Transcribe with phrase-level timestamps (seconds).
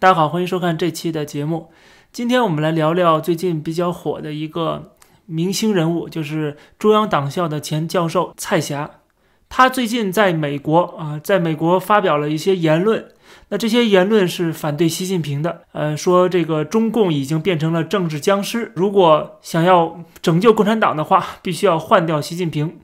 [0.00, 1.72] 大家好，欢迎收看这期的节目。
[2.12, 4.92] 今天我们来聊聊最近比较火的一个
[5.26, 8.88] 明星人物，就是中央党校的前教授蔡霞。
[9.48, 13.08] 他最近在美国啊，在美国发表了一些言论。
[13.48, 22.78] 那这些言论是反对习近平的，呃，说这个中共已经变成了政治僵尸，如果想要拯救共产党的话，必须要换掉习近平。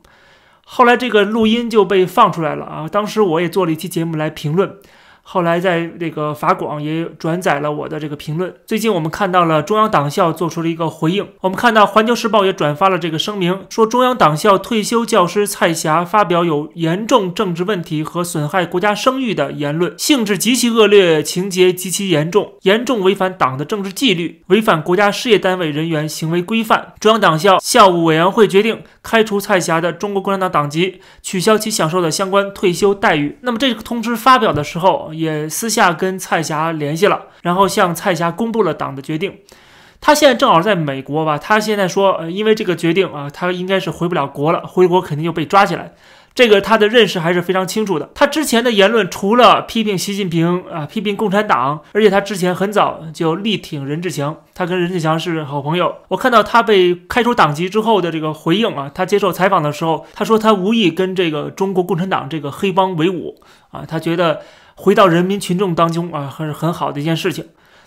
[0.65, 4.77] 后来这个录音就被放出来了啊，当时我也做了一期节目来评论。
[5.27, 8.54] 后来在这个法广也转载了我的这个评论。
[8.66, 11.26] 最近我们看到了中央党校做出了一个回应。
[11.40, 26.93] 我们看到环球时报也转发了这个声明，说中央党校退休教师蔡霞发表有严重政治问题和损害国家声誉的言论，性质极其恶劣，情节极其严重，严重违反党的政治纪律，违反国家事业单位人员行为规范。
[27.00, 33.39] 中央党校校务委员会决定开除蔡霞的中国共产党党籍，取消其享受的相关退休待遇。
[33.42, 35.12] 那么这个通知发表的时候。
[35.12, 39.39] 也私下跟蔡霞联系了，然后向蔡霞公布了党的决定。
[40.00, 41.36] 他现在正好在美国吧？
[41.36, 45.92] 他现在说，呃，因为这个决定啊，他应该是回不了国了，回国肯定就被抓起来。
[46.34, 48.10] 这个他的认识还是非常清楚的。
[48.14, 55.94] 他之前的言论除了批评习近平啊，批评共产党，而且他之前很早就力挺任志强，他跟任志强是好朋友。
[56.08, 63.36] 我看到他被开除党籍之后的这个回应啊，他接受采访的时候，他说他无意跟这个中国共产党这个黑帮为伍
[63.70, 64.41] 啊，他觉得。
[64.76, 67.44] 回到人民群众当中啊，还是很好的一件事情，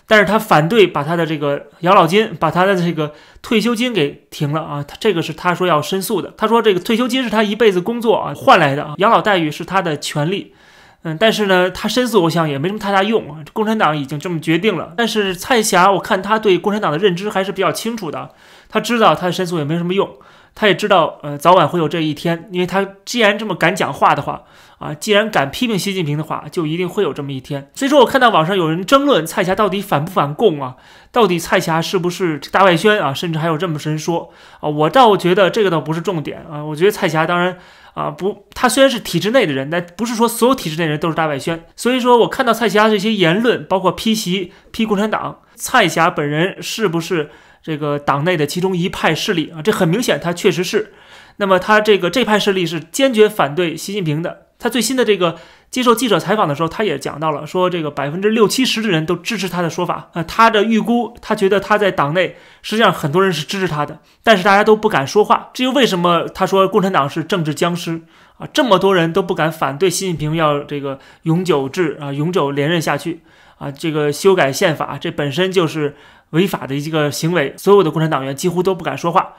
[0.08, 6.32] 但是他反对把他的这个养老金，把他的这个退休金给停了啊，他这个是他说要申诉的。
[6.36, 10.54] 他说这个退休金是他一辈子工作啊换来的啊，养老待遇是他的权利，
[11.02, 14.94] 嗯，但是呢，他申诉我想也没什么太大用啊，共产党已经这么决定了。
[14.96, 18.30] 但是蔡霞，我看他对共产党的认知还是比较清楚的，
[18.70, 20.08] 他知道他的申诉也没什么用。
[20.54, 24.42] 他也知道，呃，早晚会有这一天，因为他既然这么敢讲话的话，
[24.78, 27.70] 啊，既然敢批评习近平的话，就一定会有这么一天。
[27.74, 30.76] 所以说我看到网上有人争论蔡霞到底反不反共啊，
[31.10, 37.58] 到底蔡霞是不是大外宣啊，甚至还有这么神说啊，我倒觉得这个倒不是重点啊，我觉得蔡霞当然
[37.94, 41.64] 啊不，他虽然是体制内的人，但不是说所有体制内人都是大外宣。
[41.74, 47.30] 所以说我看到蔡霞这些言论，包括批习、批共产党，蔡霞本人是不是？
[47.60, 50.94] 这个党内的其中一派势力啊，这很明显，他确实是。
[51.36, 54.46] 那么他这个这派势力是坚决反对习近平的。
[54.58, 55.36] 他最新的这个
[55.70, 60.22] 接受记者采访的时候，他也讲到了，说这个百分之六七十的人都支持他的说法啊。
[60.22, 65.50] 他的预估，他觉得他在党内实际上很多人是支持他的，但是大家都不敢说话。
[65.54, 68.02] 至于为什么他说共产党是政治僵尸
[68.38, 73.20] 啊，这么多人都不敢反对习近平要这个永久制啊，永久连任下去
[73.58, 75.96] 啊，这个修改宪法，这本身就是。
[76.32, 79.32] 违法的一个行为，所有的共产党员几乎都不敢说话。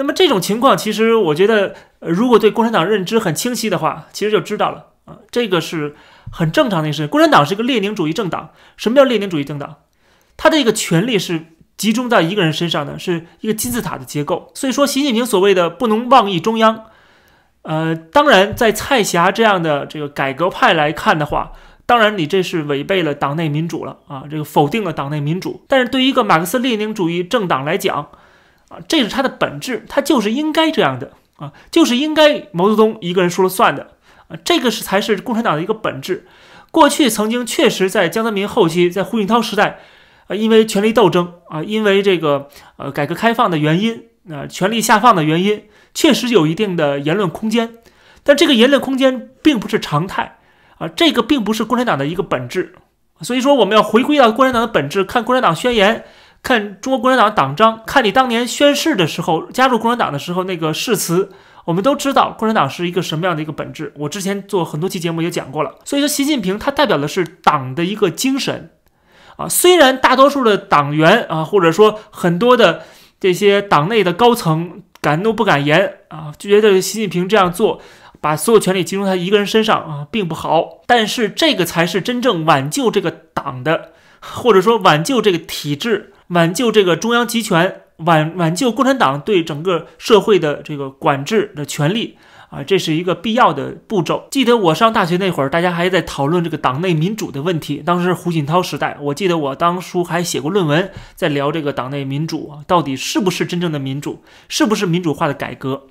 [0.00, 5.94] 那么这种情况，其实我觉得，如果对共产党认知很清晰的话，其实就知道了啊，这个是
[6.32, 7.06] 很正常的一事。
[7.06, 8.48] 共产党是一个列宁主义政党。
[8.78, 9.76] 什么叫列宁主义政党？
[10.38, 11.44] 它的一个权力是
[11.76, 14.50] 集中在一个人身上的，是一个金字塔的结构。
[14.54, 16.86] 所以说，习近平所谓的不能妄议中央，
[17.60, 21.52] 呃，当然在蔡霞这样的这个改革派来看的话。
[21.84, 24.22] 当然，你这是违背了党内民主了啊！
[24.30, 25.64] 这个否定了党内民主。
[25.66, 28.10] 但是对于一个马克思列宁主义政党来讲，
[28.70, 33.92] 啊，这是它的本质，它就是应该这样的啊，就是应该毛泽东一个人说了算的
[34.28, 36.26] 啊，这个是才是共产党的一个本质。
[36.70, 39.80] 过去曾经确实在江泽民后期，在胡锦涛时代，
[40.28, 47.74] 啊，因为权力斗争啊，因为这个呃改革开放的原因，啊，权力下放的原因，确实有一定的言论空间，
[48.22, 50.38] 但这个言论空间并不是常态。
[50.78, 52.72] 啊，这个并不是共产党的一个本质，
[53.20, 56.06] 所以说我们要回归到共产党的本质，看共产党宣言，
[56.42, 61.30] 看中国共产党党章，看你当年宣誓的时候，加入共产党的时候那个誓词，
[61.66, 63.92] 我们都知道共产党是一个什么样的一个本质。
[63.96, 65.76] 我之前做很多期节目也讲过了。
[65.84, 68.70] 所以说，习近平他代表的是党的一个精神，
[69.36, 72.82] 啊，虽然大多数的党员啊，或者说很多的
[73.20, 77.80] 这些党内的高层敢怒不敢言啊，就觉得习近平这样做。
[78.22, 80.82] 把所有权力集中在一个人身上啊，并不好。
[80.86, 92.16] 但是这个才是真正挽救这个党的，或者说挽救这个体制、挽救这个中央集权、挽挽救共产党对整个社会的这个管制的权利
[92.50, 94.26] 啊，这是一个必要的步骤。
[94.30, 97.82] 记得我上大学那会儿，大家还在讨论这个党内民主的问题。
[97.84, 105.86] 当时胡锦涛时代，我记得我当初还写过论文，在聊这个党内民主啊，到底是不是真正的民主，是不是民主化的改革。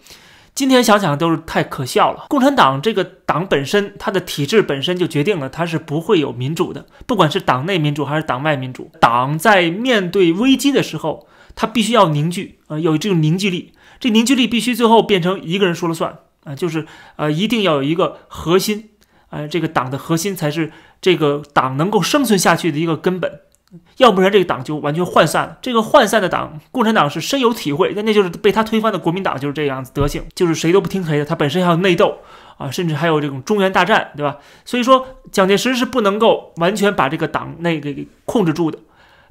[0.55, 2.25] 今天想想都是太可笑了。
[2.29, 8.91] 共产党这个党本身，它的体制本身就决定了它是不会有民主的，不管是党内民主还是党外民主。
[8.99, 13.73] 党在面对危机的时候，它必须要凝聚，呃，有这种凝聚力。
[13.99, 16.85] 这凝聚力必须最后变成一个人说了算啊，就是
[17.17, 18.89] 呃，一定要有一个核心
[19.29, 20.71] 呃，这个党的核心才是
[21.01, 23.41] 这个党能够生存下去的一个根本，
[23.97, 25.57] 要不然这个党就完全涣散了。
[25.61, 32.17] 这个涣散的党，共产党是深有体会，那那就是被他推翻的国民党就是这样子德行，就是谁都不听谁的，他本身还有内斗
[32.57, 34.37] 啊，甚至还有这种中原大战，对吧？
[34.65, 38.79] 所以说蒋介石是不能够完全把这个党内给给控制住的。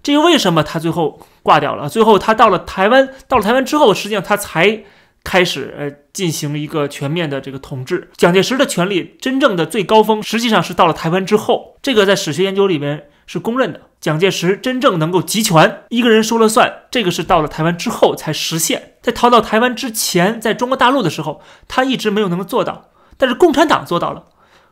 [0.02, 1.88] 这个为什么他最后挂掉了？
[1.88, 4.84] 最后他到了台湾，到了台湾之后，实际上他才。
[5.24, 13.82] 开始呃进行一个全面的这个统治，蒋介石的权力真正的最高峰，实际上是到了台湾之后，这个在史学研究里面是公认的。
[14.00, 18.94] 蒋介石真正能够集权，一个人说了算，这个是到了台湾之后才实现。
[19.02, 24.24] 在逃到台湾之前，在中国大陆的时候，他一直没有能够做到，但是共产党做到了。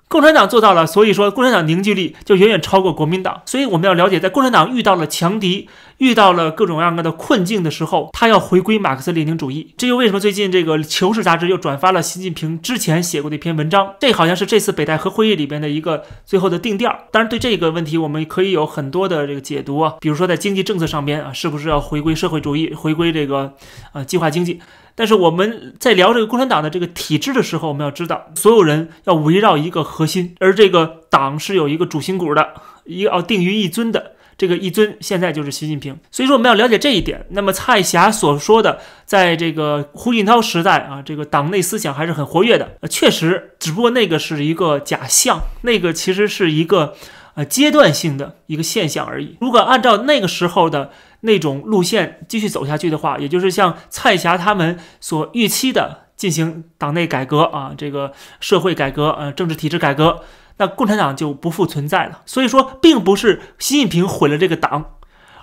[0.09, 3.43] 共产党做到了，所以说共产党凝聚力就远远超过国民党。
[3.45, 5.69] 所以我们要了解，在共产党遇到了强敌、
[5.99, 9.75] 遇到了各种各样的困境的时候，他要回归马克思列宁主义。
[9.77, 13.95] 这就为什么最近这个《求是》杂志又转发了习近平之前写过的一篇文章。
[13.99, 16.97] 这好像是这次北戴河会议里边的一个最后的定调。
[17.11, 23.55] 当然，对这个问题我们可以有很多的这个解读啊，比如说在经济政策上边啊，是不是要回归社会主义，回归这个
[23.93, 24.61] 呃计划经济？
[24.97, 32.55] 但是我们在聊这个共产党的这个体制的时候，我们要知道，所有人要围绕一个核心，而这个党是有一个主心骨的，
[32.85, 35.97] 一个要定于一尊的，这个一尊现在就是习近平。
[36.11, 37.27] 所以说我们要了解这一点。
[37.31, 46.95] 那么蔡霞所说的，在这个胡锦涛时代啊，这个党内思想还是很活跃的，确实，只不过那个是一个假象，那个其实是一个
[47.37, 49.37] 呃阶段性的一个现象而已。
[49.41, 50.91] 如果按照那个时候的。
[51.21, 60.21] 那种路线继续走下去的话，也就是像蔡霞他们所预期的进行党内改革啊，这个社会改革呃，政治体制改革，
[60.59, 62.21] 那共产党就不复存在了。
[62.27, 64.93] 所以说，并不是习近平毁了这个党，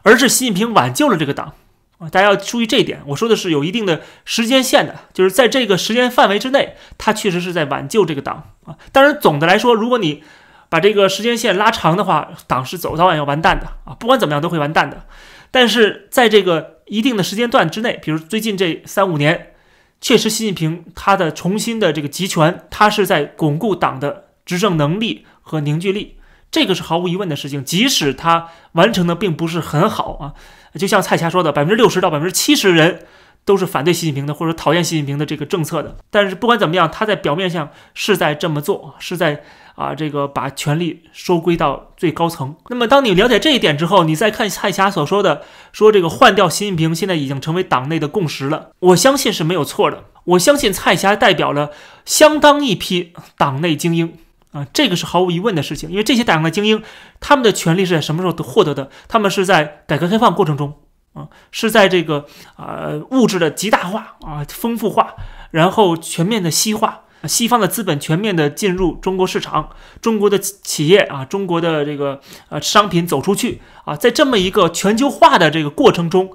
[0.03, 1.53] 而是习近平挽救了这个党
[1.97, 2.07] 啊！
[2.07, 3.01] 大家要注意这一点。
[3.07, 8.77] 我说的是有一定的时间线的，就是在这个时间范围之内，他确实是在挽救这个党啊。
[8.93, 10.23] 当然，总的来说，如果你
[10.73, 13.93] 把这个时间线拉长的话，党是走早晚要完蛋的啊！
[13.99, 15.05] 不管怎么样，都会完蛋的。
[15.51, 19.53] 但是在这个一定的时间段之内，比如最近这三五年，
[20.01, 26.17] 确实习近平他的重新的这个集权，他是在巩固党的执政能力和凝聚力，
[26.49, 27.63] 这个是毫无疑问的事情。
[27.63, 30.33] 即使他完成的并不是很好啊，
[30.79, 33.05] 就像蔡霞说的，百分之六十到百分之七十人
[33.45, 35.97] 都是反对习近平的，或者讨厌习近平的这个政策的。
[36.09, 39.43] 但是不管怎么样，他在表面上是在这么做，是在。
[39.75, 42.55] 啊，这个把权力收归到最高层。
[42.69, 45.41] 那么，当你了解这一点之后，你再看蔡霞所说的，
[45.71, 48.69] 说这个换掉习近平，现在已经成为党内的共识了。
[48.79, 50.05] 我相信是没有错的。
[50.25, 51.71] 我相信蔡霞代表了
[52.05, 54.13] 相当一批党内精英
[54.51, 55.89] 啊，这个是毫无疑问的事情。
[55.89, 56.83] 因为这些党内精英，
[57.19, 58.89] 他们的权利是在什么时候获得的？
[59.07, 60.75] 他们是在改革开放过程中
[61.13, 62.25] 啊，是在这个
[62.57, 65.15] 呃物质的极大化啊、丰富化，
[65.51, 67.02] 然后全面的西化。
[67.27, 69.69] 西方的资本全面的进入中国市场，
[70.01, 76.31] 中国的企业啊，中国的这个呃商品走出去啊，在这么一个全球化的这个过程中，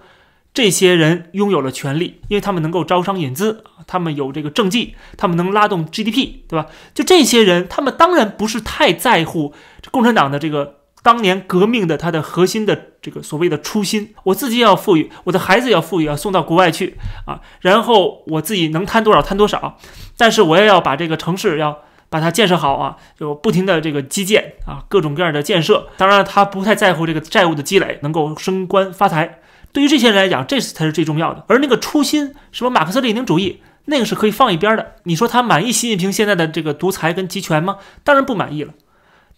[0.55, 6.67] 这些人拥有了权利，因为他们能够招商引资，他们有这个政绩，他们能拉动 GDP，对吧？
[6.95, 9.53] 就这些人，他们当然不是太在乎
[9.91, 10.78] 共产党的这个。
[11.03, 19.79] 当年革命的它的核心的这个所谓的初心，我自己要富裕，我的孩子要富裕，要送到国外去啊，然后我自己能贪多少贪多少，
[20.17, 21.79] 但是我也要把这个城市要
[22.11, 25.89] 把它建设好啊，就不停的这个基建啊，各种各样的建设。
[25.97, 29.39] 当然，他不太在乎这个债务的积累，能够升官发财。
[29.73, 31.45] 对于这些人来讲，这才是最重要的。
[31.47, 34.95] 而那个初心，什么马克思列宁主义，那个是可以放一边的。
[35.05, 37.77] 你说他满意习近平现在的这个独裁跟集权吗？
[38.03, 38.73] 当然不满意了。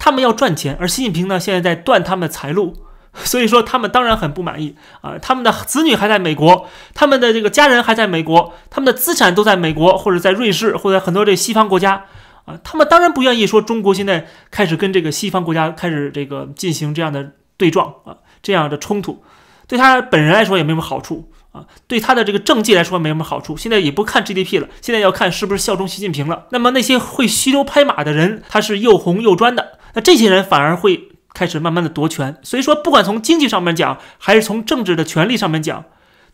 [0.00, 2.75] 他们要赚钱，而习近平呢，现在在断他们的财路，
[3.14, 5.16] 所以说他们当然很不满意啊。
[5.21, 12.07] 他们的子女还在美国，他们的这个家人还在美国，他们的资产都在美国或者在瑞士或者很多这西方国家
[12.47, 12.59] 啊。
[12.64, 19.23] 他们当然不愿意说中国现在开始跟这个西方国家开始这个进行这样的对撞啊，这样的冲突，
[19.69, 23.57] 对他本人来说也没什么好处啊，对他的这个政绩来说没什么好处。
[23.57, 26.47] 现在也不看 GDP 了，现在要看是不是效忠习近平了。
[26.50, 29.78] 那么那些会虚溜拍马的人，他是又红又专的。
[29.95, 35.85] 那这些人反而会开始慢慢的夺权，所以说不管从经济上面讲，还是从政治的权利上面讲，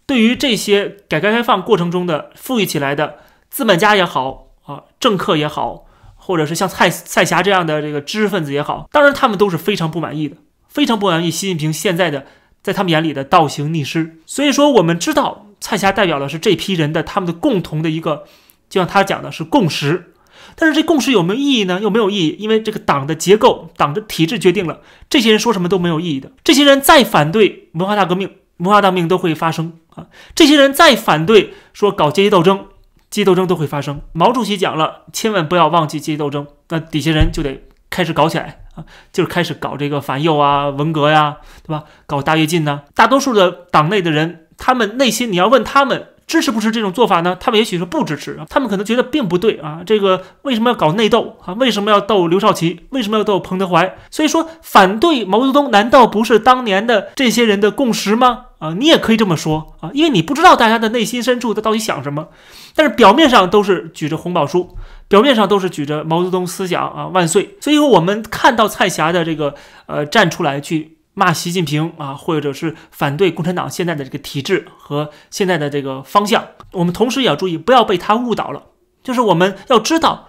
[0.04, 3.16] 对于这些改革开放过程中的富裕起来的
[3.48, 10.36] 资本家也好啊，政客也好，或者是像蔡蔡霞这样的这个知识分子也好，当然他们都是非常不满意的，
[10.68, 12.26] 非常不满意习近平现在的
[12.66, 14.18] 在他们眼里的倒行逆施。
[14.26, 18.24] 所以说我们知道蔡霞代表的是这批人的他们的共同的一个，
[18.68, 20.12] 就像他讲的是共识。
[20.56, 21.78] 但是这共识有没有意义呢？
[21.80, 26.32] 又没有意义，因为这个党的结构、党的体制决定了，这些人说什么都没有意义的。
[26.42, 30.08] 这些人再反对文化大革命，文化大革命都会发生啊。
[30.34, 32.66] 这些人再反对说搞阶级斗争，
[33.10, 34.00] 阶级斗争都会发生。
[34.12, 38.65] 毛主席讲了，千万不要忘记阶级斗争，那底下人就得开始搞起来，
[39.12, 41.84] 就是开始搞这个反右啊、文革呀，对吧？
[42.06, 42.82] 搞大跃进呢。
[42.94, 46.08] 大多数的党内的人，他们内心你要问他们。
[46.26, 47.36] 支持不支持这种做法呢？
[47.38, 49.82] 他们也许是不支持啊，他们可能觉得并不对啊。
[49.86, 51.54] 这个为什么要搞内斗啊？
[51.54, 52.80] 为什么要斗刘少奇？
[52.90, 53.96] 为什么要斗彭德怀？
[54.10, 58.46] 所以说反对毛泽东，难道不是当年的这些人的共识吗？
[58.58, 62.26] 啊，你也可以这么说啊，因为你不知道大家的内心深处他到底想什么，
[62.74, 64.76] 但是表面上都是举着红宝书，
[65.08, 67.56] 表面上都是举着毛泽东思想啊万岁。
[67.60, 69.54] 所以我们看到蔡霞的这个
[69.86, 70.94] 呃站出来去。
[71.18, 78.64] 骂习近平啊，或者是反对共产党现在的这个体制和现在的这个方向，我们同时也要注意，不要被他误导了。
[79.02, 80.28] 就是我们要知道，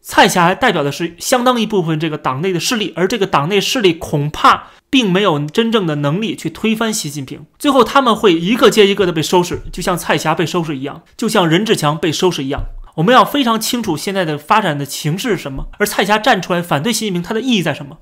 [0.00, 7.44] 蔡霞代表的是相当一部分这个党内的势力，而这个党内势力恐怕并没有真正的能力去推翻习近平。
[7.58, 12.62] 最后他们会一个接一个的被收拾，就像蔡霞被收拾一样，就像任志强被收拾一样。
[12.98, 17.98] 我们要非常清楚现在的发展的形势是什么，而蔡霞站出来反对习近平，它的意义在什么？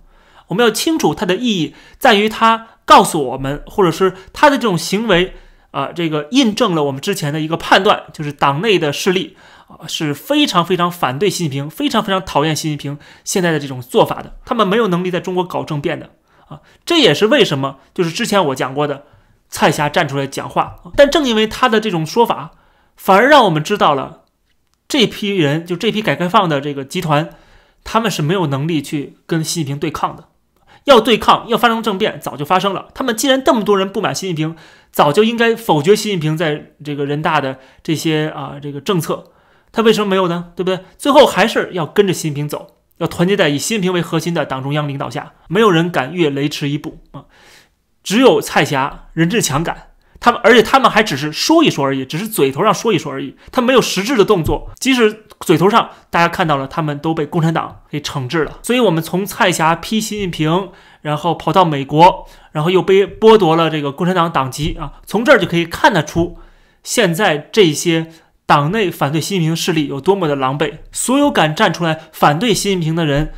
[0.49, 5.35] 我们要清楚它的意义在于，它告诉我们，或者是他的这种行为，
[5.71, 9.37] 啊，这个印证了我们之前的一个判断，就是党内的势力
[9.69, 16.09] 啊是非常非常反对习近平，非常非常讨厌习近平现在的这种做法的，他们没有能力在中国搞政变的
[16.49, 19.05] 啊，这也是为什么，就是之前我讲过的，
[19.50, 22.53] 蔡霞站出来讲话，但正因为他的这种说法，
[22.97, 24.23] 反而让我们知道了
[24.99, 27.29] 这批人，就这批改革开放的这个集团，
[27.85, 30.29] 他们是没有能力去跟习近平对抗的。
[30.85, 32.88] 要对抗，要发生政变，早就发生了。
[32.95, 34.57] 他们既然这么多人不满习近平，
[34.91, 39.33] 早就应该否决习近平在这个人大的这些啊这个政策。
[39.71, 40.53] 他为什么没有呢？
[40.57, 40.81] 对不对？
[40.97, 45.35] 最后还是要跟着习近平走，要团结在以习近平为核心的党中央领导下。
[45.49, 47.26] 没有人敢越雷池一步啊！
[48.03, 49.88] 只有蔡霞、任志强敢。
[50.21, 54.71] 他们，而且他们还只是说一说而已，只是嘴头上说一说而已，他没有实质的动作。
[54.79, 58.59] 即使嘴头上大家看到了，他们都被共产党给惩治了。
[58.63, 60.71] 所以，我们从蔡霞批习近平，
[61.03, 66.39] 然后跑到美国，然后又被剥夺了这个共产党党籍啊，从这儿就可以看得出，
[66.83, 68.11] 现在这些
[68.47, 70.79] 党内反对习近平势力有多么的狼狈。
[70.91, 73.33] 所有敢站出来反对习近平的人，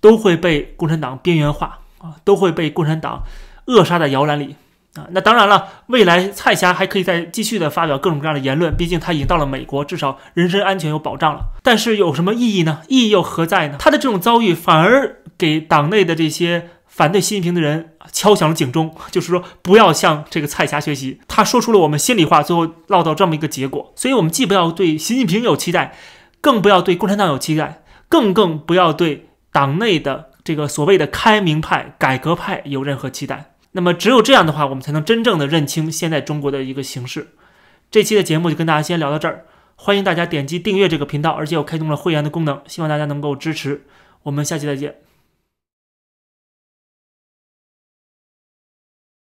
[0.00, 3.22] 都会被共产党边缘化啊，都会被共产党
[3.64, 4.56] 扼杀在摇篮里。
[4.94, 11.40] 啊，那当然了，未来蔡霞还可以再继续的发表各种各样的言论，毕竟他已经到了美国，至少人身安全有保障了。
[11.62, 12.80] 但是有什么意义呢？
[12.88, 13.76] 意义又何在呢？
[13.78, 21.20] 他的这种遭遇反而给党内的这些反对习近平的人敲响了警钟，就是说不要向这个蔡霞学习。
[21.28, 23.92] 他说出了我们心里话，最后落到这么一个结果。
[23.94, 25.94] 所以，我们既不要对习近平有期待，
[26.40, 33.52] 更不要对共产党有期待，更更不要对党内的这个所谓的开明派、改革派有任何期待。
[33.72, 37.28] 那么只有这样的话，我们才能真正的认清现在中国的一个形势。
[37.90, 39.44] 这期的节目就跟大家先聊到这儿，
[39.76, 43.84] 欢迎大家点击订阅这个频道，而且我开通了会员的功能，希望大家能够支持。
[44.24, 45.07] 我们下期再见。